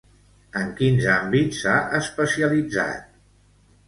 En 0.59 0.69
quins 0.77 1.03
àmbits 1.15 1.59
s'ha 1.65 1.75
especialitzat? 1.97 3.13